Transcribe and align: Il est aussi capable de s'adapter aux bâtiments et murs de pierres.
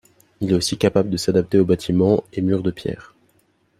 Il 0.39 0.49
est 0.49 0.55
aussi 0.55 0.79
capable 0.79 1.11
de 1.11 1.17
s'adapter 1.17 1.59
aux 1.59 1.65
bâtiments 1.65 2.23
et 2.33 2.41
murs 2.41 2.63
de 2.63 2.71
pierres. 2.71 3.13